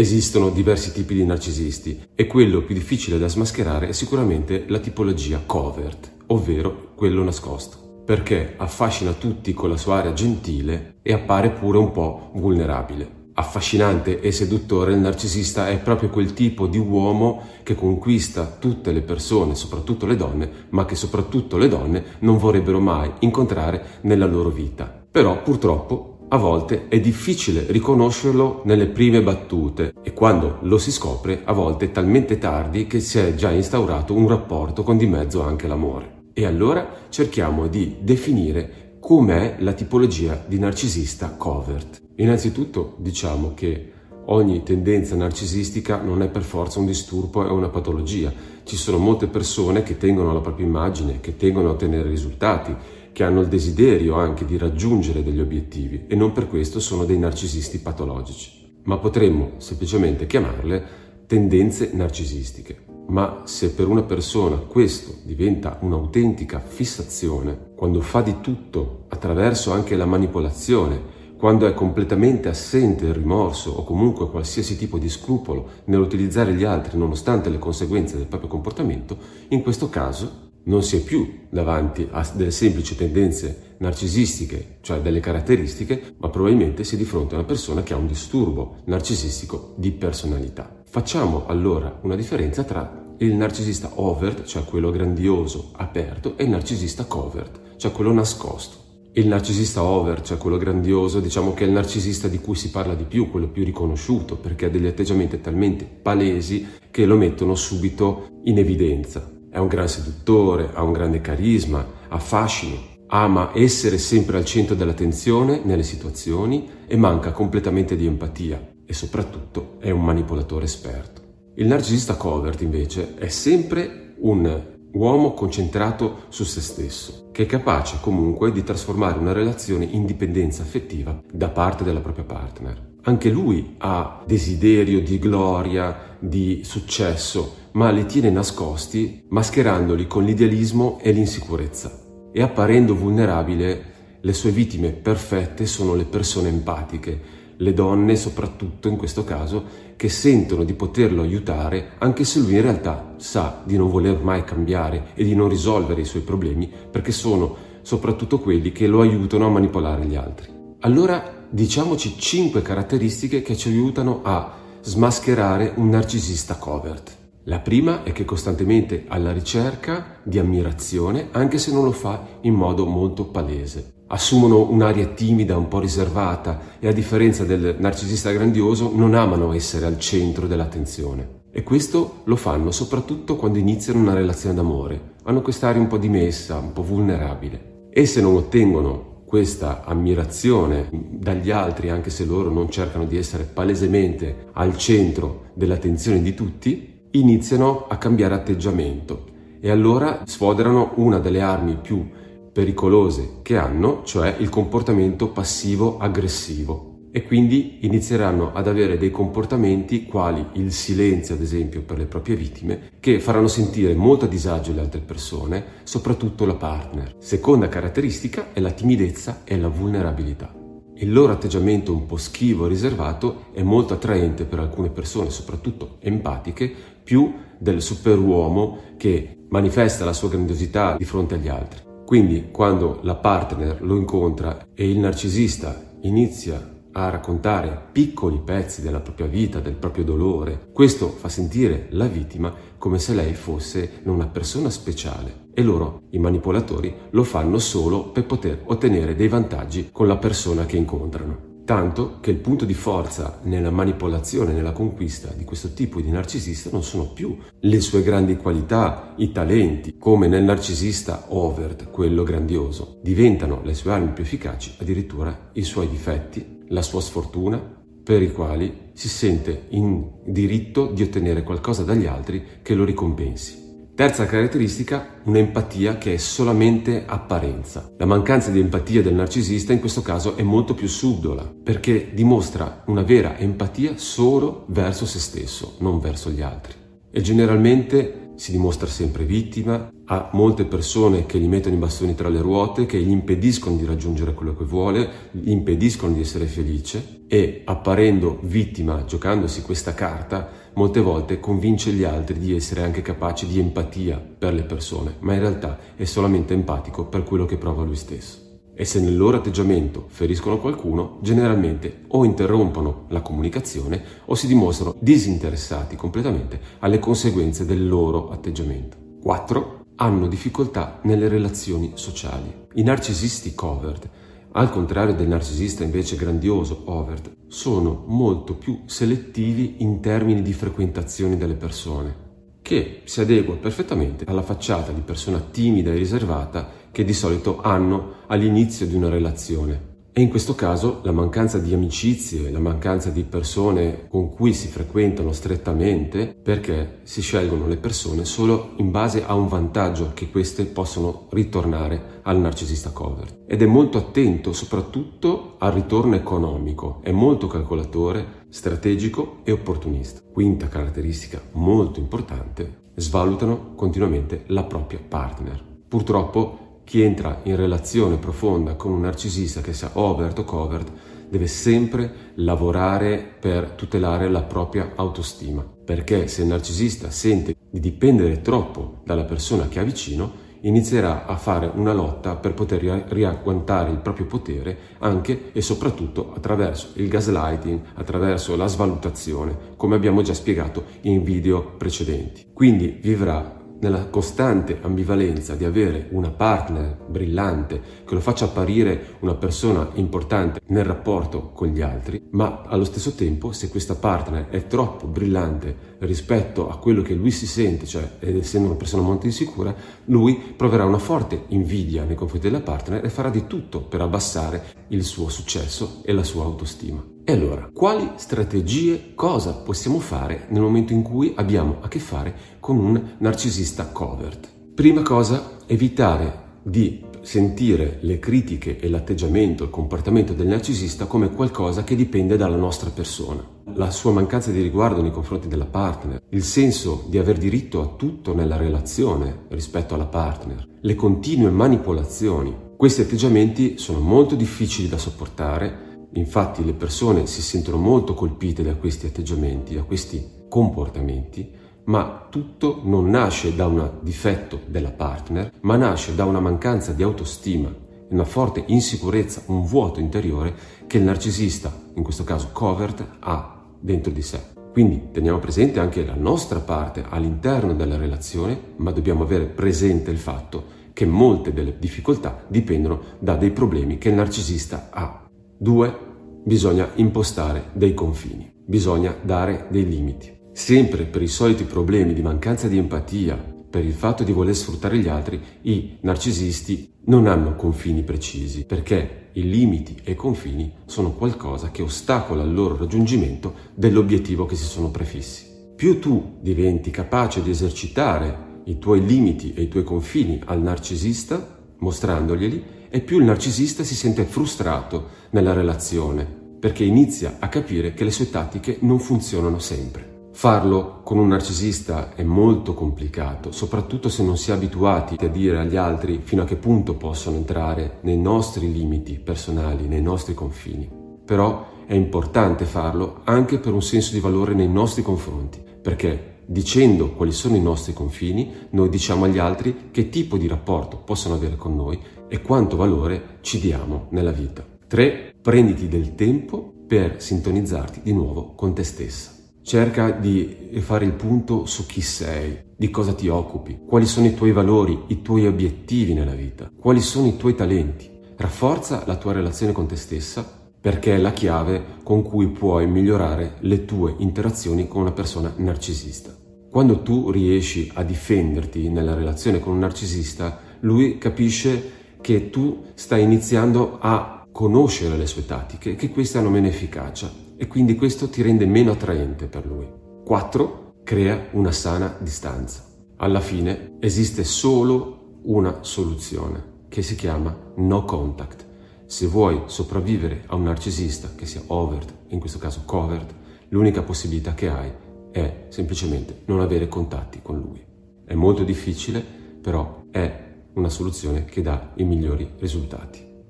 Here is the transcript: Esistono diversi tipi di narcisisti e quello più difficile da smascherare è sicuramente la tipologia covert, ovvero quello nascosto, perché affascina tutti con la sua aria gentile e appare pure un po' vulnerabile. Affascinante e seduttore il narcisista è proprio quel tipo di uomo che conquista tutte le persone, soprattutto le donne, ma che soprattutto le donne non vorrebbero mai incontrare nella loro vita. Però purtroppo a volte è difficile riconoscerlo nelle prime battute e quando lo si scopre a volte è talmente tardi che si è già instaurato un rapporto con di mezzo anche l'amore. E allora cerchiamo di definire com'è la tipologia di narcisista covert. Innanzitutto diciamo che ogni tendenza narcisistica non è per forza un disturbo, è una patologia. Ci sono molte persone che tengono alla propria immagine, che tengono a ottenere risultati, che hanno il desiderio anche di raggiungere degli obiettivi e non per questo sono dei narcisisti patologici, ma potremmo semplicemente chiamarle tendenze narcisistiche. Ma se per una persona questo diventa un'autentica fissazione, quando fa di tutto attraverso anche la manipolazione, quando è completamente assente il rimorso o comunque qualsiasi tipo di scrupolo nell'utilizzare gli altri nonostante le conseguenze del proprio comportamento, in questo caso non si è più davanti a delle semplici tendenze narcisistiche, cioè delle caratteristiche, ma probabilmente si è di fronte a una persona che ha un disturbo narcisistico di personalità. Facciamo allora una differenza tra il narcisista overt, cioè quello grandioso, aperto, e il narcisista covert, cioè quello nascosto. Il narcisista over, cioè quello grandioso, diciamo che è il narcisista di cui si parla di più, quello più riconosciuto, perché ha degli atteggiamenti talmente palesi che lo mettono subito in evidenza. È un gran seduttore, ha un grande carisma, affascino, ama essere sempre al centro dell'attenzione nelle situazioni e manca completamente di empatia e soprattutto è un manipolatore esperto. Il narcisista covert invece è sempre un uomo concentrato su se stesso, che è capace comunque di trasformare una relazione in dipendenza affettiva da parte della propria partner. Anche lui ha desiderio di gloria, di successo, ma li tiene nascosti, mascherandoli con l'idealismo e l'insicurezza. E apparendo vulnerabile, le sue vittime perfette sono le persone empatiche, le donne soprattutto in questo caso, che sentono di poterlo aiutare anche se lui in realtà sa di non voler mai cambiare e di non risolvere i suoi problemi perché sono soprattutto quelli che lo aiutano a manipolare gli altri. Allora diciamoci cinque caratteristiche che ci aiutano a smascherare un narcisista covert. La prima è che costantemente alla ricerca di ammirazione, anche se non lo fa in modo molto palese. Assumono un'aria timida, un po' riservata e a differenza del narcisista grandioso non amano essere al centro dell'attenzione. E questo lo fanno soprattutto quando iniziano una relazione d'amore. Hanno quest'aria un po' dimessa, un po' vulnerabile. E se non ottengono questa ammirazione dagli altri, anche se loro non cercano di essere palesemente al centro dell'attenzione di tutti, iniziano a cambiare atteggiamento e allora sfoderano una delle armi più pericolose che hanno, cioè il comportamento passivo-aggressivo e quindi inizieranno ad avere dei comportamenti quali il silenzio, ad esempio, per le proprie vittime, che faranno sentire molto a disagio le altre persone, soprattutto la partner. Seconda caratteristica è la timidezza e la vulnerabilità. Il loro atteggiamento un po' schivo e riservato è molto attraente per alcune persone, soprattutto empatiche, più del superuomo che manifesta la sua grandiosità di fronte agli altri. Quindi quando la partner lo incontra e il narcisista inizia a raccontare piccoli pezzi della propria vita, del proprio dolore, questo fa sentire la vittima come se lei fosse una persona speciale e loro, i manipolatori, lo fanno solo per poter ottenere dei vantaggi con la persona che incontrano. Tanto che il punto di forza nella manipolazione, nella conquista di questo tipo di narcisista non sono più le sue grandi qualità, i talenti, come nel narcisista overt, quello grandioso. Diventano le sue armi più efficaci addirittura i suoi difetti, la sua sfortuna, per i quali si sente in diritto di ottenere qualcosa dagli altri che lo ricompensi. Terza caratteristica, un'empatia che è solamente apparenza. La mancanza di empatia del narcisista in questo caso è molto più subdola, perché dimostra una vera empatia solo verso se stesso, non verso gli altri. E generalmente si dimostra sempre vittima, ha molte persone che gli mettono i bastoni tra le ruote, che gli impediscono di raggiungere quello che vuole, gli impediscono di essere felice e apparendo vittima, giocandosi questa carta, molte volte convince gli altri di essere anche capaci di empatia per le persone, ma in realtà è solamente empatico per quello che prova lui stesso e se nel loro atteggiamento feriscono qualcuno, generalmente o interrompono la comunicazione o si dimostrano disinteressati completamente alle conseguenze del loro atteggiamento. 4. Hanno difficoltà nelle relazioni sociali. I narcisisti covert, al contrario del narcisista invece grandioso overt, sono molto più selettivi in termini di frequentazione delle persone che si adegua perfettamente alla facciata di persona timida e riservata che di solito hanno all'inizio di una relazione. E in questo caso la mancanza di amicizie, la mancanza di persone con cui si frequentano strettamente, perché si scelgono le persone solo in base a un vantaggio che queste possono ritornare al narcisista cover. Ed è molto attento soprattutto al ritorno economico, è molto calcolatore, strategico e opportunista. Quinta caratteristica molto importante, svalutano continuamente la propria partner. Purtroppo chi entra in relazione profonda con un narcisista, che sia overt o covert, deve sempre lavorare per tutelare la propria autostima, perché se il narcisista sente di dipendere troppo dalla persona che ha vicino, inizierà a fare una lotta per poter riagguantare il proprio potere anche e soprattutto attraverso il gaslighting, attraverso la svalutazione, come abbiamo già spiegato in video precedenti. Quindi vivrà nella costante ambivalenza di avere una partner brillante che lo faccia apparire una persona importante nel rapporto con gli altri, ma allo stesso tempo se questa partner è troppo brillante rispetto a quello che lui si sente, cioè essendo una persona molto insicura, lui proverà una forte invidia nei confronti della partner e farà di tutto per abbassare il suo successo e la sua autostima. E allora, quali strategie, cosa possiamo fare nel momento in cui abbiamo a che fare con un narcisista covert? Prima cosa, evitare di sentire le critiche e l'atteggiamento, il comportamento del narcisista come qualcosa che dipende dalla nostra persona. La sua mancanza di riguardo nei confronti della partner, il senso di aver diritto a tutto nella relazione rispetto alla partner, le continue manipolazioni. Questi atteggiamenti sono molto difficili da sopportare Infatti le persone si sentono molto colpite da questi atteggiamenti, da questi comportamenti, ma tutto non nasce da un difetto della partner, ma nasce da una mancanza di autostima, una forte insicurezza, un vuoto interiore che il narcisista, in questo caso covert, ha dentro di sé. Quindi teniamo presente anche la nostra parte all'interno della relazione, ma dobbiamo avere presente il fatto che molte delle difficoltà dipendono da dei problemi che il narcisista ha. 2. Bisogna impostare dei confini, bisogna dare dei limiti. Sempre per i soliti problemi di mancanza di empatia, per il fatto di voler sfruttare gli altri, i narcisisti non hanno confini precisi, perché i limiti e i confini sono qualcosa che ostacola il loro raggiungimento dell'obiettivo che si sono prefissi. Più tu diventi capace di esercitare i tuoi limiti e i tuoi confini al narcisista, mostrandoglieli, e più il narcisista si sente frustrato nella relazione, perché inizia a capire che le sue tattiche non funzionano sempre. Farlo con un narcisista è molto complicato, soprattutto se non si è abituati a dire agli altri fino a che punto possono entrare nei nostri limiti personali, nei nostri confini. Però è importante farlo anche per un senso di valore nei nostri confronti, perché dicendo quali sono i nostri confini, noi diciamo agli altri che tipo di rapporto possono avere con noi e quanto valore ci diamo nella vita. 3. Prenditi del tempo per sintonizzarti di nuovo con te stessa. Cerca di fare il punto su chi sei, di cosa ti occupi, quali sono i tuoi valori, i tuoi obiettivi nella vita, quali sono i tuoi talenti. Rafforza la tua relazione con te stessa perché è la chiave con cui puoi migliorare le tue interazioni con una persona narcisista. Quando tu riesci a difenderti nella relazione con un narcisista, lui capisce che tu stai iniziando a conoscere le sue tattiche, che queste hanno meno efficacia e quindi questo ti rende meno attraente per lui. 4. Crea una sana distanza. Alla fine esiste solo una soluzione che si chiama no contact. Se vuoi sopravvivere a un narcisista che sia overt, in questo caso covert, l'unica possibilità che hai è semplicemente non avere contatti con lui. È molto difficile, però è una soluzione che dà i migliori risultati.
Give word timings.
Esistono 0.00 0.48
diversi 0.48 0.92
tipi 0.92 1.12
di 1.12 1.26
narcisisti 1.26 2.06
e 2.14 2.26
quello 2.26 2.62
più 2.62 2.74
difficile 2.74 3.18
da 3.18 3.28
smascherare 3.28 3.88
è 3.88 3.92
sicuramente 3.92 4.64
la 4.68 4.78
tipologia 4.78 5.42
covert, 5.44 6.10
ovvero 6.28 6.92
quello 6.94 7.22
nascosto, 7.22 8.00
perché 8.06 8.54
affascina 8.56 9.12
tutti 9.12 9.52
con 9.52 9.68
la 9.68 9.76
sua 9.76 9.96
aria 9.96 10.14
gentile 10.14 10.94
e 11.02 11.12
appare 11.12 11.50
pure 11.50 11.76
un 11.76 11.92
po' 11.92 12.30
vulnerabile. 12.32 13.28
Affascinante 13.34 14.20
e 14.20 14.32
seduttore 14.32 14.94
il 14.94 15.00
narcisista 15.00 15.68
è 15.68 15.78
proprio 15.78 16.08
quel 16.08 16.32
tipo 16.32 16.66
di 16.66 16.78
uomo 16.78 17.42
che 17.62 17.74
conquista 17.74 18.56
tutte 18.58 18.92
le 18.92 19.02
persone, 19.02 19.54
soprattutto 19.54 20.06
le 20.06 20.16
donne, 20.16 20.50
ma 20.70 20.86
che 20.86 20.94
soprattutto 20.94 21.58
le 21.58 21.68
donne 21.68 22.04
non 22.20 22.38
vorrebbero 22.38 22.80
mai 22.80 23.12
incontrare 23.18 23.98
nella 24.02 24.26
loro 24.26 24.48
vita. 24.48 25.04
Però 25.10 25.42
purtroppo 25.42 26.09
a 26.32 26.36
volte 26.36 26.86
è 26.86 27.00
difficile 27.00 27.64
riconoscerlo 27.70 28.62
nelle 28.64 28.86
prime 28.86 29.20
battute 29.20 29.94
e 30.00 30.12
quando 30.12 30.58
lo 30.62 30.78
si 30.78 30.92
scopre 30.92 31.40
a 31.44 31.52
volte 31.52 31.86
è 31.86 31.90
talmente 31.90 32.38
tardi 32.38 32.86
che 32.86 33.00
si 33.00 33.18
è 33.18 33.34
già 33.34 33.50
instaurato 33.50 34.14
un 34.14 34.28
rapporto 34.28 34.84
con 34.84 34.96
di 34.96 35.08
mezzo 35.08 35.42
anche 35.42 35.66
l'amore. 35.66 36.28
E 36.32 36.46
allora 36.46 36.88
cerchiamo 37.08 37.66
di 37.66 37.96
definire 38.00 38.98
com'è 39.00 39.56
la 39.58 39.72
tipologia 39.72 40.40
di 40.46 40.60
narcisista 40.60 41.30
covert. 41.30 42.00
Innanzitutto 42.16 42.94
diciamo 42.98 43.52
che 43.54 43.92
ogni 44.26 44.62
tendenza 44.62 45.16
narcisistica 45.16 46.00
non 46.00 46.22
è 46.22 46.28
per 46.28 46.42
forza 46.42 46.78
un 46.78 46.86
disturbo, 46.86 47.44
è 47.44 47.50
una 47.50 47.70
patologia. 47.70 48.32
Ci 48.62 48.76
sono 48.76 48.98
molte 48.98 49.26
persone 49.26 49.82
che 49.82 49.96
tengono 49.96 50.30
alla 50.30 50.40
propria 50.40 50.64
immagine, 50.64 51.18
che 51.18 51.36
tengono 51.36 51.70
a 51.70 51.72
ottenere 51.72 52.08
risultati, 52.08 52.76
che 53.12 53.24
hanno 53.24 53.40
il 53.40 53.48
desiderio 53.48 54.14
anche 54.14 54.44
di 54.44 54.56
raggiungere 54.56 55.22
degli 55.22 55.40
obiettivi 55.40 56.04
e 56.06 56.14
non 56.14 56.32
per 56.32 56.48
questo 56.48 56.80
sono 56.80 57.04
dei 57.04 57.18
narcisisti 57.18 57.78
patologici, 57.78 58.78
ma 58.84 58.98
potremmo 58.98 59.52
semplicemente 59.58 60.26
chiamarle 60.26 60.98
tendenze 61.26 61.90
narcisistiche. 61.92 62.84
Ma 63.08 63.42
se 63.44 63.72
per 63.72 63.88
una 63.88 64.02
persona 64.02 64.56
questo 64.56 65.14
diventa 65.24 65.78
un'autentica 65.80 66.60
fissazione, 66.60 67.72
quando 67.74 68.00
fa 68.00 68.20
di 68.20 68.36
tutto 68.40 69.06
attraverso 69.08 69.72
anche 69.72 69.96
la 69.96 70.06
manipolazione, 70.06 71.18
quando 71.36 71.66
è 71.66 71.72
completamente 71.72 72.48
assente 72.48 73.06
il 73.06 73.14
rimorso 73.14 73.70
o 73.70 73.82
comunque 73.82 74.28
qualsiasi 74.28 74.76
tipo 74.76 74.98
di 74.98 75.08
scrupolo 75.08 75.68
nell'utilizzare 75.86 76.52
gli 76.52 76.64
altri 76.64 76.98
nonostante 76.98 77.48
le 77.48 77.58
conseguenze 77.58 78.16
del 78.16 78.26
proprio 78.26 78.50
comportamento, 78.50 79.16
in 79.48 79.62
questo 79.62 79.88
caso 79.88 80.49
non 80.64 80.82
si 80.82 80.96
è 80.96 81.02
più 81.02 81.46
davanti 81.50 82.06
a 82.10 82.28
delle 82.34 82.50
semplici 82.50 82.96
tendenze 82.96 83.76
narcisistiche, 83.78 84.78
cioè 84.82 85.00
delle 85.00 85.20
caratteristiche, 85.20 86.14
ma 86.18 86.28
probabilmente 86.28 86.84
si 86.84 86.94
è 86.94 86.98
di 86.98 87.04
fronte 87.04 87.34
a 87.34 87.38
una 87.38 87.46
persona 87.46 87.82
che 87.82 87.94
ha 87.94 87.96
un 87.96 88.06
disturbo 88.06 88.76
narcisistico 88.84 89.74
di 89.76 89.90
personalità. 89.92 90.82
Facciamo 90.84 91.46
allora 91.46 91.98
una 92.02 92.16
differenza 92.16 92.62
tra 92.64 93.14
il 93.18 93.34
narcisista 93.34 93.92
overt, 93.94 94.44
cioè 94.44 94.64
quello 94.64 94.90
grandioso, 94.90 95.70
aperto, 95.72 96.36
e 96.36 96.44
il 96.44 96.50
narcisista 96.50 97.04
covert, 97.04 97.76
cioè 97.76 97.92
quello 97.92 98.12
nascosto. 98.12 98.88
Il 99.12 99.26
narcisista 99.26 99.82
over, 99.82 100.22
cioè 100.22 100.38
quello 100.38 100.56
grandioso, 100.56 101.20
diciamo 101.20 101.52
che 101.52 101.64
è 101.64 101.66
il 101.66 101.72
narcisista 101.72 102.28
di 102.28 102.38
cui 102.38 102.54
si 102.54 102.70
parla 102.70 102.94
di 102.94 103.04
più, 103.04 103.30
quello 103.30 103.48
più 103.48 103.64
riconosciuto, 103.64 104.36
perché 104.36 104.66
ha 104.66 104.70
degli 104.70 104.86
atteggiamenti 104.86 105.40
talmente 105.40 105.84
palesi 105.84 106.66
che 106.90 107.06
lo 107.06 107.16
mettono 107.16 107.54
subito 107.54 108.28
in 108.44 108.58
evidenza. 108.58 109.39
È 109.50 109.58
un 109.58 109.66
gran 109.66 109.88
seduttore, 109.88 110.70
ha 110.72 110.82
un 110.82 110.92
grande 110.92 111.20
carisma, 111.20 111.84
affascino, 112.08 112.78
ama 113.08 113.50
essere 113.52 113.98
sempre 113.98 114.36
al 114.36 114.44
centro 114.44 114.76
dell'attenzione 114.76 115.60
nelle 115.64 115.82
situazioni 115.82 116.70
e 116.86 116.96
manca 116.96 117.32
completamente 117.32 117.96
di 117.96 118.06
empatia 118.06 118.74
e 118.86 118.92
soprattutto 118.92 119.76
è 119.80 119.90
un 119.90 120.04
manipolatore 120.04 120.66
esperto. 120.66 121.20
Il 121.56 121.66
narcisista 121.66 122.14
covert 122.14 122.60
invece 122.60 123.16
è 123.16 123.28
sempre 123.28 124.14
un 124.20 124.68
uomo 124.92 125.34
concentrato 125.34 126.26
su 126.28 126.44
se 126.44 126.60
stesso, 126.60 127.28
che 127.32 127.42
è 127.42 127.46
capace 127.46 127.98
comunque 128.00 128.52
di 128.52 128.62
trasformare 128.62 129.18
una 129.18 129.32
relazione 129.32 129.84
in 129.84 130.06
dipendenza 130.06 130.62
affettiva 130.62 131.20
da 131.28 131.48
parte 131.48 131.82
della 131.82 132.00
propria 132.00 132.24
partner. 132.24 132.89
Anche 133.02 133.30
lui 133.30 133.76
ha 133.78 134.22
desiderio 134.26 135.00
di 135.00 135.18
gloria, 135.18 136.16
di 136.18 136.60
successo, 136.64 137.56
ma 137.72 137.90
li 137.90 138.04
tiene 138.04 138.28
nascosti, 138.30 139.24
mascherandoli 139.28 140.06
con 140.06 140.24
l'idealismo 140.24 140.98
e 141.00 141.10
l'insicurezza. 141.12 141.98
E 142.30 142.42
apparendo 142.42 142.94
vulnerabile, 142.94 143.84
le 144.20 144.32
sue 144.34 144.50
vittime 144.50 144.90
perfette 144.90 145.64
sono 145.64 145.94
le 145.94 146.04
persone 146.04 146.50
empatiche, 146.50 147.38
le 147.56 147.72
donne 147.72 148.16
soprattutto 148.16 148.88
in 148.88 148.96
questo 148.96 149.24
caso, 149.24 149.64
che 149.96 150.10
sentono 150.10 150.64
di 150.64 150.74
poterlo 150.74 151.22
aiutare 151.22 151.92
anche 151.98 152.24
se 152.24 152.40
lui 152.40 152.54
in 152.54 152.62
realtà 152.62 153.14
sa 153.16 153.62
di 153.64 153.76
non 153.76 153.90
voler 153.90 154.22
mai 154.22 154.44
cambiare 154.44 155.08
e 155.14 155.24
di 155.24 155.34
non 155.34 155.48
risolvere 155.48 156.02
i 156.02 156.06
suoi 156.06 156.22
problemi 156.22 156.70
perché 156.90 157.12
sono 157.12 157.68
soprattutto 157.82 158.38
quelli 158.38 158.72
che 158.72 158.86
lo 158.86 159.00
aiutano 159.00 159.46
a 159.46 159.50
manipolare 159.50 160.04
gli 160.04 160.16
altri. 160.16 160.48
Allora 160.80 161.39
diciamoci 161.50 162.16
cinque 162.16 162.62
caratteristiche 162.62 163.42
che 163.42 163.56
ci 163.56 163.68
aiutano 163.68 164.20
a 164.22 164.52
smascherare 164.82 165.72
un 165.76 165.88
narcisista 165.88 166.54
covert. 166.54 167.18
La 167.44 167.58
prima 167.58 168.04
è 168.04 168.12
che 168.12 168.24
costantemente 168.24 169.04
alla 169.08 169.32
ricerca 169.32 170.18
di 170.22 170.38
ammirazione, 170.38 171.28
anche 171.32 171.58
se 171.58 171.72
non 171.72 171.84
lo 171.84 171.92
fa 171.92 172.24
in 172.42 172.54
modo 172.54 172.86
molto 172.86 173.24
palese. 173.24 173.94
Assumono 174.06 174.70
un'aria 174.70 175.06
timida, 175.06 175.56
un 175.56 175.68
po' 175.68 175.80
riservata 175.80 176.60
e 176.78 176.86
a 176.86 176.92
differenza 176.92 177.44
del 177.44 177.76
narcisista 177.78 178.30
grandioso 178.30 178.92
non 178.94 179.14
amano 179.14 179.52
essere 179.52 179.86
al 179.86 179.98
centro 179.98 180.46
dell'attenzione. 180.46 181.38
E 181.50 181.62
questo 181.64 182.22
lo 182.24 182.36
fanno 182.36 182.70
soprattutto 182.70 183.36
quando 183.36 183.58
iniziano 183.58 183.98
una 183.98 184.14
relazione 184.14 184.54
d'amore. 184.54 185.14
Hanno 185.24 185.42
quest'aria 185.42 185.80
un 185.80 185.88
po' 185.88 185.98
dimessa, 185.98 186.58
un 186.58 186.72
po' 186.72 186.82
vulnerabile. 186.82 187.88
E 187.92 188.06
se 188.06 188.20
non 188.20 188.34
ottengono 188.34 189.09
questa 189.30 189.84
ammirazione 189.84 190.88
dagli 190.90 191.52
altri, 191.52 191.88
anche 191.88 192.10
se 192.10 192.24
loro 192.24 192.50
non 192.50 192.68
cercano 192.68 193.04
di 193.04 193.16
essere 193.16 193.44
palesemente 193.44 194.48
al 194.54 194.76
centro 194.76 195.50
dell'attenzione 195.54 196.20
di 196.20 196.34
tutti, 196.34 197.02
iniziano 197.12 197.86
a 197.86 197.96
cambiare 197.96 198.34
atteggiamento 198.34 199.26
e 199.60 199.70
allora 199.70 200.22
sfoderano 200.24 200.94
una 200.96 201.20
delle 201.20 201.42
armi 201.42 201.76
più 201.80 202.04
pericolose 202.52 203.34
che 203.42 203.56
hanno, 203.56 204.02
cioè 204.02 204.34
il 204.40 204.48
comportamento 204.48 205.28
passivo-aggressivo 205.28 206.89
e 207.12 207.24
quindi 207.24 207.78
inizieranno 207.80 208.52
ad 208.52 208.68
avere 208.68 208.96
dei 208.96 209.10
comportamenti 209.10 210.04
quali 210.04 210.44
il 210.54 210.72
silenzio, 210.72 211.34
ad 211.34 211.42
esempio, 211.42 211.82
per 211.82 211.98
le 211.98 212.06
proprie 212.06 212.36
vittime, 212.36 212.92
che 213.00 213.20
faranno 213.20 213.48
sentire 213.48 213.94
molto 213.94 214.26
a 214.26 214.28
disagio 214.28 214.72
le 214.72 214.80
altre 214.80 215.00
persone, 215.00 215.64
soprattutto 215.82 216.46
la 216.46 216.54
partner. 216.54 217.14
Seconda 217.18 217.68
caratteristica 217.68 218.52
è 218.52 218.60
la 218.60 218.70
timidezza 218.70 219.40
e 219.44 219.58
la 219.58 219.68
vulnerabilità. 219.68 220.54
Il 220.96 221.12
loro 221.12 221.32
atteggiamento 221.32 221.92
un 221.92 222.04
po' 222.04 222.18
schivo 222.18 222.66
e 222.66 222.68
riservato 222.68 223.46
è 223.52 223.62
molto 223.62 223.94
attraente 223.94 224.44
per 224.44 224.58
alcune 224.58 224.90
persone, 224.90 225.30
soprattutto 225.30 225.96
empatiche, 226.00 226.72
più 227.02 227.32
del 227.58 227.80
superuomo 227.80 228.78
che 228.98 229.46
manifesta 229.48 230.04
la 230.04 230.12
sua 230.12 230.28
grandiosità 230.28 230.96
di 230.96 231.04
fronte 231.04 231.36
agli 231.36 231.48
altri. 231.48 231.80
Quindi 232.04 232.48
quando 232.50 233.00
la 233.02 233.14
partner 233.14 233.82
lo 233.82 233.96
incontra 233.96 234.66
e 234.74 234.90
il 234.90 234.98
narcisista 234.98 235.94
inizia 236.02 236.78
a 236.92 237.08
raccontare 237.08 237.88
piccoli 237.92 238.40
pezzi 238.44 238.82
della 238.82 239.00
propria 239.00 239.26
vita, 239.26 239.60
del 239.60 239.74
proprio 239.74 240.04
dolore, 240.04 240.68
questo 240.72 241.08
fa 241.08 241.28
sentire 241.28 241.86
la 241.90 242.06
vittima 242.06 242.52
come 242.78 242.98
se 242.98 243.14
lei 243.14 243.34
fosse 243.34 244.00
una 244.04 244.26
persona 244.26 244.70
speciale 244.70 245.48
e 245.52 245.62
loro, 245.62 246.02
i 246.10 246.18
manipolatori, 246.18 246.94
lo 247.10 247.24
fanno 247.24 247.58
solo 247.58 248.10
per 248.10 248.24
poter 248.24 248.62
ottenere 248.64 249.14
dei 249.14 249.28
vantaggi 249.28 249.90
con 249.92 250.06
la 250.06 250.16
persona 250.16 250.64
che 250.64 250.76
incontrano. 250.76 251.48
Tanto 251.64 252.18
che 252.20 252.30
il 252.30 252.38
punto 252.38 252.64
di 252.64 252.74
forza 252.74 253.38
nella 253.44 253.70
manipolazione, 253.70 254.52
nella 254.52 254.72
conquista 254.72 255.32
di 255.36 255.44
questo 255.44 255.72
tipo 255.72 256.00
di 256.00 256.10
narcisista 256.10 256.70
non 256.72 256.82
sono 256.82 257.12
più 257.12 257.36
le 257.60 257.80
sue 257.80 258.02
grandi 258.02 258.36
qualità, 258.36 259.14
i 259.18 259.30
talenti, 259.30 259.96
come 259.96 260.26
nel 260.26 260.42
narcisista 260.42 261.26
overt, 261.28 261.90
quello 261.90 262.24
grandioso. 262.24 262.98
Diventano 263.02 263.60
le 263.62 263.74
sue 263.74 263.92
armi 263.92 264.10
più 264.10 264.24
efficaci 264.24 264.76
addirittura 264.80 265.50
i 265.52 265.62
suoi 265.62 265.88
difetti, 265.88 266.58
la 266.70 266.82
sua 266.82 267.00
sfortuna, 267.00 267.78
per 268.02 268.22
i 268.22 268.32
quali 268.32 268.90
si 268.94 269.08
sente 269.08 269.66
in 269.70 270.04
diritto 270.24 270.86
di 270.86 271.02
ottenere 271.02 271.42
qualcosa 271.42 271.84
dagli 271.84 272.06
altri 272.06 272.44
che 272.62 272.74
lo 272.74 272.84
ricompensi. 272.84 273.68
Terza 273.94 274.24
caratteristica, 274.24 275.20
un'empatia 275.24 275.98
che 275.98 276.14
è 276.14 276.16
solamente 276.16 277.04
apparenza. 277.06 277.92
La 277.98 278.06
mancanza 278.06 278.50
di 278.50 278.58
empatia 278.58 279.02
del 279.02 279.14
narcisista 279.14 279.74
in 279.74 279.80
questo 279.80 280.00
caso 280.00 280.36
è 280.36 280.42
molto 280.42 280.72
più 280.72 280.88
subdola, 280.88 281.52
perché 281.62 282.12
dimostra 282.14 282.82
una 282.86 283.02
vera 283.02 283.36
empatia 283.36 283.98
solo 283.98 284.64
verso 284.68 285.04
se 285.04 285.18
stesso, 285.18 285.74
non 285.80 286.00
verso 286.00 286.30
gli 286.30 286.40
altri. 286.40 286.72
E 287.10 287.20
generalmente 287.20 288.29
si 288.40 288.52
dimostra 288.52 288.86
sempre 288.86 289.24
vittima, 289.24 289.92
ha 290.06 290.30
molte 290.32 290.64
persone 290.64 291.26
che 291.26 291.38
gli 291.38 291.46
mettono 291.46 291.74
i 291.74 291.78
bastoni 291.78 292.14
tra 292.14 292.30
le 292.30 292.40
ruote, 292.40 292.86
che 292.86 292.98
gli 292.98 293.10
impediscono 293.10 293.76
di 293.76 293.84
raggiungere 293.84 294.32
quello 294.32 294.56
che 294.56 294.64
vuole, 294.64 295.10
gli 295.32 295.50
impediscono 295.50 296.14
di 296.14 296.20
essere 296.20 296.46
felice 296.46 297.24
e 297.28 297.60
apparendo 297.66 298.38
vittima, 298.44 299.04
giocandosi 299.04 299.60
questa 299.60 299.92
carta, 299.92 300.48
molte 300.72 301.00
volte 301.00 301.38
convince 301.38 301.92
gli 301.92 302.02
altri 302.02 302.38
di 302.38 302.54
essere 302.54 302.82
anche 302.82 303.02
capaci 303.02 303.46
di 303.46 303.58
empatia 303.58 304.16
per 304.16 304.54
le 304.54 304.62
persone, 304.62 305.16
ma 305.18 305.34
in 305.34 305.40
realtà 305.40 305.78
è 305.94 306.04
solamente 306.04 306.54
empatico 306.54 307.04
per 307.04 307.24
quello 307.24 307.44
che 307.44 307.58
prova 307.58 307.82
lui 307.82 307.96
stesso 307.96 308.49
e 308.80 308.86
se 308.86 308.98
nel 308.98 309.14
loro 309.14 309.36
atteggiamento 309.36 310.06
feriscono 310.08 310.56
qualcuno, 310.56 311.18
generalmente 311.20 312.04
o 312.08 312.24
interrompono 312.24 313.04
la 313.08 313.20
comunicazione 313.20 314.02
o 314.24 314.34
si 314.34 314.46
dimostrano 314.46 314.94
disinteressati 314.98 315.96
completamente 315.96 316.58
alle 316.78 316.98
conseguenze 316.98 317.66
del 317.66 317.86
loro 317.86 318.30
atteggiamento. 318.30 318.96
4. 319.20 319.84
Hanno 319.96 320.26
difficoltà 320.28 321.00
nelle 321.02 321.28
relazioni 321.28 321.90
sociali. 321.92 322.68
I 322.72 322.82
narcisisti 322.82 323.54
covert, 323.54 324.08
al 324.52 324.70
contrario 324.70 325.14
del 325.14 325.28
narcisista 325.28 325.84
invece 325.84 326.16
grandioso 326.16 326.84
overt, 326.86 327.32
sono 327.48 328.04
molto 328.06 328.54
più 328.54 328.80
selettivi 328.86 329.74
in 329.80 330.00
termini 330.00 330.40
di 330.40 330.54
frequentazione 330.54 331.36
delle 331.36 331.52
persone 331.52 332.28
che 332.62 333.00
si 333.04 333.20
adegua 333.20 333.56
perfettamente 333.56 334.24
alla 334.28 334.42
facciata 334.42 334.92
di 334.92 335.00
persona 335.00 335.40
timida 335.40 335.90
e 335.90 335.96
riservata 335.96 336.68
che 336.92 337.04
di 337.04 337.14
solito 337.14 337.60
hanno 337.60 338.14
all'inizio 338.26 338.86
di 338.86 338.94
una 338.94 339.08
relazione. 339.08 339.88
E 340.12 340.22
in 340.22 340.28
questo 340.28 340.56
caso 340.56 341.00
la 341.04 341.12
mancanza 341.12 341.58
di 341.58 341.72
amicizie, 341.72 342.50
la 342.50 342.58
mancanza 342.58 343.10
di 343.10 343.22
persone 343.22 344.08
con 344.08 344.28
cui 344.28 344.52
si 344.52 344.66
frequentano 344.66 345.30
strettamente, 345.32 346.34
perché 346.42 346.98
si 347.04 347.22
scelgono 347.22 347.68
le 347.68 347.76
persone 347.76 348.24
solo 348.24 348.72
in 348.78 348.90
base 348.90 349.24
a 349.24 349.34
un 349.34 349.46
vantaggio 349.46 350.10
che 350.12 350.28
queste 350.28 350.64
possono 350.64 351.28
ritornare 351.30 352.20
al 352.22 352.40
narcisista 352.40 352.90
cover. 352.90 353.44
Ed 353.46 353.62
è 353.62 353.66
molto 353.66 353.98
attento 353.98 354.52
soprattutto 354.52 355.54
al 355.58 355.72
ritorno 355.72 356.16
economico, 356.16 356.98
è 357.02 357.12
molto 357.12 357.46
calcolatore, 357.46 358.46
strategico 358.48 359.38
e 359.44 359.52
opportunista. 359.52 360.22
Quinta 360.32 360.66
caratteristica 360.66 361.40
molto 361.52 362.00
importante, 362.00 362.88
svalutano 362.96 363.74
continuamente 363.76 364.42
la 364.48 364.64
propria 364.64 364.98
partner. 365.06 365.64
Purtroppo 365.86 366.69
chi 366.90 367.02
entra 367.02 367.38
in 367.44 367.54
relazione 367.54 368.16
profonda 368.16 368.74
con 368.74 368.90
un 368.90 369.02
narcisista, 369.02 369.60
che 369.60 369.72
sia 369.72 369.92
overt 369.92 370.40
o 370.40 370.44
covert, 370.44 370.90
deve 371.28 371.46
sempre 371.46 372.32
lavorare 372.34 373.24
per 373.38 373.70
tutelare 373.76 374.28
la 374.28 374.42
propria 374.42 374.94
autostima, 374.96 375.64
perché 375.84 376.26
se 376.26 376.42
il 376.42 376.48
narcisista 376.48 377.08
sente 377.12 377.54
di 377.70 377.78
dipendere 377.78 378.40
troppo 378.40 379.02
dalla 379.04 379.22
persona 379.22 379.68
che 379.68 379.78
ha 379.78 379.84
vicino, 379.84 380.32
inizierà 380.62 381.26
a 381.26 381.36
fare 381.36 381.70
una 381.72 381.92
lotta 381.92 382.34
per 382.34 382.54
poter 382.54 382.82
riagguantare 383.06 383.92
il 383.92 383.98
proprio 383.98 384.26
potere 384.26 384.76
anche 384.98 385.52
e 385.52 385.62
soprattutto 385.62 386.32
attraverso 386.34 386.88
il 386.94 387.06
gaslighting, 387.06 387.82
attraverso 387.94 388.56
la 388.56 388.66
svalutazione, 388.66 389.56
come 389.76 389.94
abbiamo 389.94 390.22
già 390.22 390.34
spiegato 390.34 390.82
in 391.02 391.22
video 391.22 391.62
precedenti. 391.78 392.46
Quindi 392.52 392.98
vivrà 393.00 393.58
nella 393.80 394.06
costante 394.06 394.78
ambivalenza 394.80 395.54
di 395.54 395.64
avere 395.64 396.08
una 396.10 396.30
partner 396.30 396.96
brillante 397.06 397.80
che 398.04 398.14
lo 398.14 398.20
faccia 398.20 398.46
apparire 398.46 399.16
una 399.20 399.34
persona 399.34 399.88
importante 399.94 400.60
nel 400.66 400.84
rapporto 400.84 401.50
con 401.50 401.68
gli 401.68 401.80
altri, 401.80 402.28
ma 402.30 402.62
allo 402.66 402.84
stesso 402.84 403.14
tempo 403.14 403.52
se 403.52 403.68
questa 403.68 403.94
partner 403.94 404.48
è 404.48 404.66
troppo 404.66 405.06
brillante 405.06 405.88
rispetto 406.00 406.70
a 406.70 406.78
quello 406.78 407.02
che 407.02 407.14
lui 407.14 407.30
si 407.30 407.46
sente, 407.46 407.86
cioè 407.86 408.08
essendo 408.20 408.68
una 408.68 408.76
persona 408.76 409.02
molto 409.02 409.26
insicura, 409.26 409.74
lui 410.06 410.34
proverà 410.56 410.84
una 410.84 410.98
forte 410.98 411.44
invidia 411.48 412.04
nei 412.04 412.16
confronti 412.16 412.48
della 412.48 412.62
partner 412.62 413.04
e 413.04 413.10
farà 413.10 413.30
di 413.30 413.46
tutto 413.46 413.80
per 413.82 414.00
abbassare 414.00 414.62
il 414.88 415.04
suo 415.04 415.28
successo 415.28 416.00
e 416.04 416.12
la 416.12 416.24
sua 416.24 416.44
autostima. 416.44 417.09
E 417.24 417.32
allora, 417.32 417.68
quali 417.72 418.10
strategie, 418.16 419.12
cosa 419.14 419.52
possiamo 419.52 420.00
fare 420.00 420.46
nel 420.48 420.62
momento 420.62 420.92
in 420.92 421.02
cui 421.02 421.32
abbiamo 421.36 421.76
a 421.80 421.88
che 421.88 421.98
fare 421.98 422.34
con 422.60 422.78
un 422.78 423.00
narcisista 423.18 423.86
covert? 423.86 424.48
Prima 424.74 425.02
cosa, 425.02 425.58
evitare 425.66 426.48
di 426.62 427.04
sentire 427.22 427.98
le 428.00 428.18
critiche 428.18 428.78
e 428.78 428.88
l'atteggiamento, 428.88 429.64
il 429.64 429.70
comportamento 429.70 430.32
del 430.32 430.46
narcisista 430.46 431.06
come 431.06 431.30
qualcosa 431.30 431.84
che 431.84 431.94
dipende 431.94 432.36
dalla 432.36 432.56
nostra 432.56 432.90
persona. 432.90 433.46
La 433.74 433.90
sua 433.90 434.12
mancanza 434.12 434.50
di 434.50 434.62
riguardo 434.62 435.02
nei 435.02 435.12
confronti 435.12 435.46
della 435.46 435.66
partner, 435.66 436.22
il 436.30 436.42
senso 436.42 437.04
di 437.08 437.18
aver 437.18 437.38
diritto 437.38 437.82
a 437.82 437.94
tutto 437.96 438.34
nella 438.34 438.56
relazione 438.56 439.44
rispetto 439.48 439.94
alla 439.94 440.06
partner, 440.06 440.66
le 440.80 440.94
continue 440.94 441.50
manipolazioni. 441.50 442.68
Questi 442.76 443.02
atteggiamenti 443.02 443.76
sono 443.76 444.00
molto 444.00 444.34
difficili 444.34 444.88
da 444.88 444.98
sopportare 444.98 445.89
Infatti 446.12 446.64
le 446.64 446.72
persone 446.72 447.26
si 447.26 447.40
sentono 447.40 447.76
molto 447.76 448.14
colpite 448.14 448.62
da 448.62 448.74
questi 448.74 449.06
atteggiamenti, 449.06 449.74
da 449.74 449.82
questi 449.82 450.38
comportamenti, 450.48 451.50
ma 451.84 452.26
tutto 452.28 452.80
non 452.84 453.08
nasce 453.10 453.54
da 453.54 453.66
un 453.66 453.98
difetto 454.02 454.60
della 454.66 454.90
partner, 454.90 455.52
ma 455.60 455.76
nasce 455.76 456.14
da 456.14 456.24
una 456.24 456.40
mancanza 456.40 456.92
di 456.92 457.02
autostima, 457.02 457.72
una 458.08 458.24
forte 458.24 458.64
insicurezza, 458.66 459.42
un 459.46 459.64
vuoto 459.64 460.00
interiore 460.00 460.54
che 460.86 460.98
il 460.98 461.04
narcisista, 461.04 461.72
in 461.94 462.02
questo 462.02 462.24
caso 462.24 462.50
covert, 462.52 463.04
ha 463.20 463.64
dentro 463.78 464.12
di 464.12 464.22
sé. 464.22 464.40
Quindi 464.72 465.10
teniamo 465.12 465.38
presente 465.38 465.80
anche 465.80 466.04
la 466.04 466.14
nostra 466.14 466.60
parte 466.60 467.04
all'interno 467.08 467.74
della 467.74 467.96
relazione, 467.96 468.74
ma 468.76 468.90
dobbiamo 468.92 469.22
avere 469.22 469.46
presente 469.46 470.10
il 470.10 470.18
fatto 470.18 470.78
che 470.92 471.06
molte 471.06 471.52
delle 471.52 471.78
difficoltà 471.78 472.44
dipendono 472.46 473.00
da 473.18 473.36
dei 473.36 473.50
problemi 473.50 473.98
che 473.98 474.10
il 474.10 474.16
narcisista 474.16 474.88
ha. 474.90 475.29
2. 475.62 475.98
Bisogna 476.42 476.88
impostare 476.94 477.64
dei 477.74 477.92
confini, 477.92 478.50
bisogna 478.64 479.14
dare 479.22 479.66
dei 479.70 479.86
limiti. 479.86 480.34
Sempre 480.52 481.04
per 481.04 481.20
i 481.20 481.28
soliti 481.28 481.64
problemi 481.64 482.14
di 482.14 482.22
mancanza 482.22 482.66
di 482.66 482.78
empatia, 482.78 483.36
per 483.68 483.84
il 483.84 483.92
fatto 483.92 484.24
di 484.24 484.32
voler 484.32 484.56
sfruttare 484.56 484.96
gli 484.96 485.08
altri, 485.08 485.38
i 485.62 485.98
narcisisti 486.00 486.94
non 487.04 487.26
hanno 487.26 487.56
confini 487.56 488.02
precisi, 488.02 488.64
perché 488.64 489.28
i 489.34 489.50
limiti 489.50 489.96
e 490.02 490.12
i 490.12 490.16
confini 490.16 490.72
sono 490.86 491.12
qualcosa 491.12 491.70
che 491.70 491.82
ostacola 491.82 492.42
il 492.42 492.54
loro 492.54 492.78
raggiungimento 492.78 493.52
dell'obiettivo 493.74 494.46
che 494.46 494.56
si 494.56 494.64
sono 494.64 494.90
prefissi. 494.90 495.44
Più 495.76 495.98
tu 495.98 496.38
diventi 496.40 496.90
capace 496.90 497.42
di 497.42 497.50
esercitare 497.50 498.62
i 498.64 498.78
tuoi 498.78 499.04
limiti 499.04 499.52
e 499.52 499.62
i 499.62 499.68
tuoi 499.68 499.84
confini 499.84 500.40
al 500.46 500.62
narcisista, 500.62 501.58
mostrandoglieli, 501.80 502.78
e 502.90 503.00
più 503.00 503.18
il 503.18 503.24
narcisista 503.24 503.84
si 503.84 503.94
sente 503.94 504.24
frustrato 504.24 505.28
nella 505.30 505.52
relazione, 505.52 506.26
perché 506.58 506.84
inizia 506.84 507.36
a 507.38 507.48
capire 507.48 507.94
che 507.94 508.04
le 508.04 508.10
sue 508.10 508.28
tattiche 508.28 508.78
non 508.80 508.98
funzionano 508.98 509.58
sempre. 509.60 510.28
Farlo 510.32 511.00
con 511.02 511.18
un 511.18 511.28
narcisista 511.28 512.14
è 512.14 512.22
molto 512.22 512.74
complicato, 512.74 513.52
soprattutto 513.52 514.08
se 514.08 514.22
non 514.22 514.36
si 514.36 514.50
è 514.50 514.54
abituati 514.54 515.16
a 515.24 515.28
dire 515.28 515.58
agli 515.58 515.76
altri 515.76 516.20
fino 516.22 516.42
a 516.42 516.44
che 516.44 516.56
punto 516.56 516.94
possono 516.94 517.36
entrare 517.36 517.98
nei 518.02 518.18
nostri 518.18 518.72
limiti 518.72 519.18
personali, 519.18 519.86
nei 519.86 520.02
nostri 520.02 520.34
confini. 520.34 520.90
Però 521.24 521.66
è 521.86 521.94
importante 521.94 522.64
farlo 522.64 523.20
anche 523.24 523.58
per 523.58 523.72
un 523.72 523.82
senso 523.82 524.12
di 524.12 524.20
valore 524.20 524.54
nei 524.54 524.68
nostri 524.68 525.02
confronti, 525.02 525.62
perché 525.82 526.42
dicendo 526.46 527.12
quali 527.12 527.32
sono 527.32 527.56
i 527.56 527.60
nostri 527.60 527.92
confini, 527.92 528.52
noi 528.70 528.88
diciamo 528.88 529.24
agli 529.24 529.38
altri 529.38 529.90
che 529.90 530.08
tipo 530.08 530.36
di 530.36 530.48
rapporto 530.48 530.96
possono 530.96 531.34
avere 531.34 531.56
con 531.56 531.76
noi 531.76 532.00
e 532.30 532.40
quanto 532.40 532.76
valore 532.76 533.38
ci 533.40 533.58
diamo 533.58 534.06
nella 534.12 534.30
vita. 534.30 534.64
3. 534.86 535.34
Prenditi 535.42 535.88
del 535.88 536.14
tempo 536.14 536.72
per 536.86 537.20
sintonizzarti 537.20 538.00
di 538.02 538.12
nuovo 538.12 538.54
con 538.54 538.72
te 538.72 538.84
stessa. 538.84 539.32
Cerca 539.62 540.10
di 540.10 540.70
fare 540.80 541.04
il 541.04 541.12
punto 541.12 541.66
su 541.66 541.86
chi 541.86 542.00
sei, 542.00 542.56
di 542.76 542.88
cosa 542.88 543.12
ti 543.12 543.28
occupi, 543.28 543.80
quali 543.84 544.06
sono 544.06 544.26
i 544.26 544.34
tuoi 544.34 544.52
valori, 544.52 544.98
i 545.08 545.22
tuoi 545.22 545.46
obiettivi 545.46 546.14
nella 546.14 546.34
vita, 546.34 546.70
quali 546.78 547.00
sono 547.00 547.26
i 547.26 547.36
tuoi 547.36 547.54
talenti. 547.54 548.08
Rafforza 548.36 549.02
la 549.06 549.16
tua 549.16 549.32
relazione 549.32 549.72
con 549.72 549.86
te 549.86 549.96
stessa 549.96 550.58
perché 550.80 551.14
è 551.14 551.18
la 551.18 551.32
chiave 551.32 551.98
con 552.02 552.22
cui 552.22 552.48
puoi 552.48 552.86
migliorare 552.86 553.56
le 553.60 553.84
tue 553.84 554.14
interazioni 554.18 554.88
con 554.88 555.02
una 555.02 555.12
persona 555.12 555.52
narcisista. 555.58 556.34
Quando 556.70 557.02
tu 557.02 557.30
riesci 557.30 557.90
a 557.94 558.02
difenderti 558.02 558.88
nella 558.88 559.14
relazione 559.14 559.58
con 559.58 559.74
un 559.74 559.80
narcisista, 559.80 560.58
lui 560.80 561.18
capisce 561.18 561.98
che 562.20 562.50
tu 562.50 562.84
stai 562.94 563.22
iniziando 563.22 563.98
a 564.00 564.46
conoscere 564.52 565.16
le 565.16 565.26
sue 565.26 565.46
tattiche, 565.46 565.94
che 565.94 566.10
queste 566.10 566.38
hanno 566.38 566.50
meno 566.50 566.66
efficacia 566.66 567.30
e 567.56 567.66
quindi 567.66 567.94
questo 567.94 568.28
ti 568.28 568.42
rende 568.42 568.66
meno 568.66 568.92
attraente 568.92 569.46
per 569.46 569.66
lui. 569.66 569.86
4. 570.24 570.94
Crea 571.04 571.48
una 571.52 571.72
sana 571.72 572.16
distanza. 572.20 572.84
Alla 573.16 573.40
fine 573.40 573.96
esiste 574.00 574.44
solo 574.44 575.38
una 575.42 575.78
soluzione 575.82 576.84
che 576.88 577.02
si 577.02 577.14
chiama 577.14 577.56
no 577.76 578.04
contact. 578.04 578.66
Se 579.06 579.26
vuoi 579.26 579.62
sopravvivere 579.66 580.44
a 580.46 580.54
un 580.54 580.64
narcisista 580.64 581.30
che 581.34 581.46
sia 581.46 581.62
overt, 581.68 582.14
in 582.28 582.40
questo 582.40 582.58
caso 582.58 582.82
covert, 582.84 583.34
l'unica 583.68 584.02
possibilità 584.02 584.54
che 584.54 584.68
hai 584.68 584.92
è 585.30 585.66
semplicemente 585.68 586.42
non 586.46 586.60
avere 586.60 586.88
contatti 586.88 587.40
con 587.42 587.58
lui. 587.58 587.82
È 588.24 588.34
molto 588.34 588.62
difficile, 588.62 589.24
però 589.60 590.04
è 590.10 590.49
una 590.80 590.88
soluzione 590.88 591.44
che 591.44 591.62
dà 591.62 591.92
i 591.96 592.04
migliori 592.04 592.50
risultati. 592.58 593.29